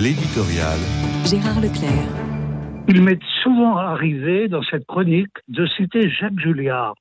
L'éditorial. 0.00 0.78
Gérard 1.26 1.60
Leclerc. 1.60 2.08
Il 2.88 3.02
m'est 3.02 3.20
souvent 3.42 3.76
arrivé 3.76 4.48
dans 4.48 4.62
cette 4.62 4.86
chronique 4.86 5.36
de 5.48 5.66
citer 5.66 6.08
Jacques 6.08 6.38
Julliard, 6.38 6.94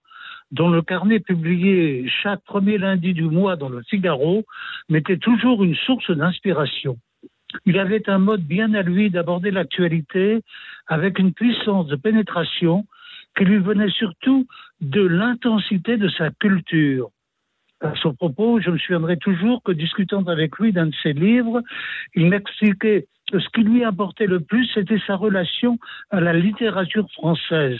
dont 0.52 0.68
le 0.68 0.82
carnet 0.82 1.22
publié 1.22 2.10
chaque 2.22 2.44
premier 2.44 2.78
lundi 2.78 3.14
du 3.14 3.24
mois 3.24 3.56
dans 3.56 3.70
le 3.70 3.84
Figaro 3.84 4.44
mettait 4.90 5.16
toujours 5.16 5.64
une 5.64 5.76
source 5.76 6.12
d'inspiration. 6.12 6.98
Il 7.66 7.80
avait 7.80 8.10
un 8.10 8.20
mode 8.20 8.44
bien 8.44 8.74
à 8.74 8.82
lui 8.82 9.10
d'aborder 9.10 9.52
l'actualité 9.52 10.42
avec 10.88 11.20
une 11.20 11.32
puissance 11.32 11.88
de 11.88 11.96
pénétration 11.96 12.86
qui 13.38 13.46
lui 13.46 13.60
venait 13.60 13.92
surtout 13.92 14.46
de 14.82 15.02
l'intensité 15.02 15.96
de 15.96 16.10
sa 16.10 16.32
culture 16.32 17.12
à 17.82 17.94
ce 17.96 18.08
propos, 18.10 18.60
je 18.60 18.72
me 18.72 18.78
souviendrai 18.78 19.18
toujours 19.18 19.64
que 19.64 19.72
discutant 19.72 20.24
avec 20.24 20.58
lui 20.60 20.74
d'un 20.74 20.88
de 20.88 20.96
ses 21.02 21.14
livres, 21.14 21.62
il 22.16 22.28
m'expliquait 22.28 23.08
que 23.32 23.40
ce 23.40 23.50
qui 23.50 23.62
lui 23.62 23.84
importait 23.84 24.28
le 24.28 24.40
plus, 24.40 24.70
c'était 24.74 25.00
sa 25.06 25.16
relation 25.16 25.78
à 26.10 26.20
la 26.20 26.34
littérature 26.34 27.10
française. 27.12 27.80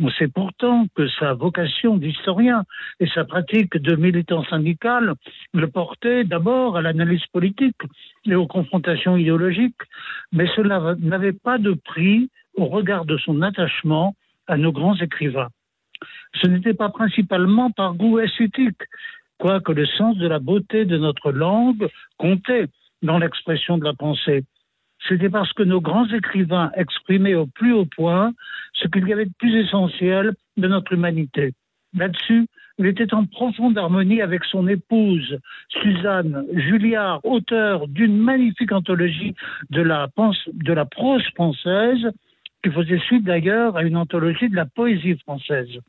On 0.00 0.08
sait 0.10 0.28
pourtant 0.28 0.86
que 0.94 1.06
sa 1.08 1.34
vocation 1.34 1.98
d'historien 1.98 2.64
et 2.98 3.06
sa 3.08 3.24
pratique 3.24 3.76
de 3.76 3.94
militant 3.94 4.42
syndical 4.44 5.14
le 5.52 5.68
portaient 5.68 6.24
d'abord 6.24 6.78
à 6.78 6.82
l'analyse 6.82 7.26
politique 7.26 7.82
et 8.24 8.34
aux 8.34 8.46
confrontations 8.46 9.18
idéologiques, 9.18 9.82
mais 10.32 10.46
cela 10.56 10.94
n'avait 10.98 11.34
pas 11.34 11.58
de 11.58 11.74
prix 11.74 12.30
au 12.56 12.66
regard 12.66 13.04
de 13.04 13.18
son 13.18 13.42
attachement 13.42 14.14
à 14.46 14.56
nos 14.56 14.72
grands 14.72 14.96
écrivains 14.96 15.50
ce 16.40 16.46
n'était 16.46 16.74
pas 16.74 16.88
principalement 16.88 17.70
par 17.70 17.94
goût 17.94 18.18
esthétique, 18.18 18.82
quoique 19.38 19.72
le 19.72 19.86
sens 19.86 20.16
de 20.16 20.26
la 20.26 20.38
beauté 20.38 20.84
de 20.84 20.96
notre 20.96 21.32
langue 21.32 21.88
comptait 22.16 22.66
dans 23.02 23.18
l'expression 23.18 23.78
de 23.78 23.84
la 23.84 23.94
pensée. 23.94 24.44
C'était 25.08 25.30
parce 25.30 25.52
que 25.52 25.64
nos 25.64 25.80
grands 25.80 26.08
écrivains 26.08 26.70
exprimaient 26.76 27.34
au 27.34 27.46
plus 27.46 27.72
haut 27.72 27.86
point 27.86 28.32
ce 28.74 28.86
qu'il 28.86 29.08
y 29.08 29.12
avait 29.12 29.26
de 29.26 29.32
plus 29.38 29.54
essentiel 29.56 30.34
de 30.56 30.68
notre 30.68 30.92
humanité. 30.92 31.52
Là-dessus, 31.94 32.46
il 32.78 32.86
était 32.86 33.12
en 33.12 33.26
profonde 33.26 33.76
harmonie 33.76 34.22
avec 34.22 34.44
son 34.44 34.66
épouse, 34.68 35.38
Suzanne 35.68 36.44
Julliard, 36.54 37.20
auteur 37.24 37.86
d'une 37.88 38.16
magnifique 38.16 38.72
anthologie 38.72 39.34
de 39.70 39.82
la 39.82 40.06
prose 40.86 41.24
française, 41.34 42.10
qui 42.62 42.70
faisait 42.70 43.00
suite 43.00 43.24
d'ailleurs 43.24 43.76
à 43.76 43.82
une 43.82 43.96
anthologie 43.96 44.48
de 44.48 44.56
la 44.56 44.66
poésie 44.66 45.18
française. 45.18 45.80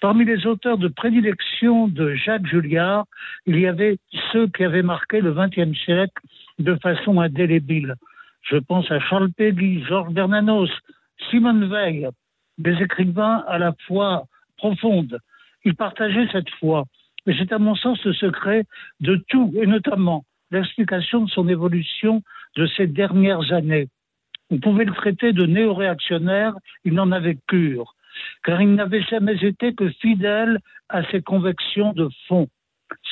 Parmi 0.00 0.24
les 0.24 0.46
auteurs 0.46 0.78
de 0.78 0.88
prédilection 0.88 1.86
de 1.86 2.14
Jacques 2.14 2.46
Julliard, 2.46 3.04
il 3.44 3.60
y 3.60 3.66
avait 3.66 3.98
ceux 4.32 4.48
qui 4.48 4.64
avaient 4.64 4.82
marqué 4.82 5.20
le 5.20 5.34
XXe 5.34 5.78
siècle 5.78 6.22
de 6.58 6.74
façon 6.76 7.20
indélébile. 7.20 7.96
Je 8.40 8.56
pense 8.56 8.90
à 8.90 8.98
Charles 8.98 9.30
Péguy, 9.30 9.84
Georges 9.84 10.14
Bernanos, 10.14 10.70
Simone 11.28 11.68
Veil, 11.68 12.08
des 12.56 12.82
écrivains 12.82 13.44
à 13.46 13.58
la 13.58 13.74
fois 13.86 14.24
profondes. 14.56 15.18
Ils 15.66 15.76
partageaient 15.76 16.28
cette 16.32 16.48
foi. 16.58 16.84
Et 17.26 17.34
c'est 17.38 17.52
à 17.52 17.58
mon 17.58 17.74
sens 17.74 18.02
le 18.02 18.14
secret 18.14 18.64
de 19.00 19.22
tout, 19.28 19.52
et 19.60 19.66
notamment 19.66 20.24
l'explication 20.50 21.24
de 21.24 21.30
son 21.30 21.46
évolution 21.46 22.22
de 22.56 22.66
ces 22.66 22.86
dernières 22.86 23.52
années. 23.52 23.88
On 24.50 24.58
pouvait 24.60 24.86
le 24.86 24.94
traiter 24.94 25.34
de 25.34 25.44
néo-réactionnaire, 25.44 26.54
il 26.86 26.94
n'en 26.94 27.12
avait 27.12 27.36
cure 27.46 27.94
car 28.44 28.60
il 28.60 28.74
n'avait 28.74 29.02
jamais 29.02 29.36
été 29.44 29.74
que 29.74 29.90
fidèle 30.00 30.58
à 30.88 31.02
ses 31.10 31.22
convictions 31.22 31.92
de 31.92 32.08
fond. 32.26 32.48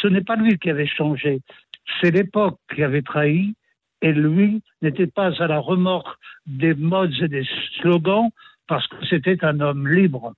Ce 0.01 0.09
n'est 0.09 0.25
pas 0.25 0.37
lui 0.37 0.59
qui 0.59 0.71
avait 0.71 0.87
changé, 0.87 1.41
c'est 2.01 2.11
l'époque 2.11 2.59
qui 2.75 2.83
avait 2.83 3.03
trahi, 3.03 3.55
et 4.03 4.13
lui 4.13 4.63
n'était 4.83 5.07
pas 5.07 5.31
à 5.43 5.47
la 5.47 5.59
remorque 5.59 6.19
des 6.47 6.75
modes 6.75 7.15
et 7.21 7.29
des 7.29 7.47
slogans 7.81 8.31
parce 8.67 8.87
que 8.87 9.05
c'était 9.07 9.45
un 9.45 9.61
homme 9.61 9.89
libre. 9.89 10.35